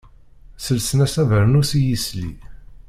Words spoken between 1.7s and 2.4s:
i yisli.